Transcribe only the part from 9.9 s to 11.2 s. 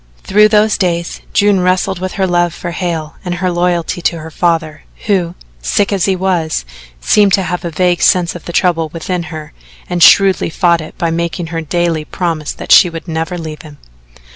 shrewdly fought it by